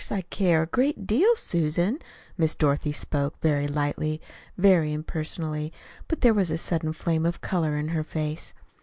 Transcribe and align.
I 0.09 0.21
care 0.31 0.63
a 0.63 0.65
great 0.65 1.05
deal, 1.05 1.35
Susan." 1.35 1.99
Miss 2.35 2.55
Dorothy 2.55 2.91
spoke 2.91 3.39
very 3.39 3.67
lightly, 3.67 4.19
very 4.57 4.93
impersonally; 4.93 5.71
but 6.07 6.21
there 6.21 6.33
was 6.33 6.49
a 6.49 6.57
sudden 6.57 6.91
flame 6.91 7.23
of 7.23 7.41
color 7.41 7.77
in 7.77 7.89
her 7.89 8.03
face. 8.03 8.55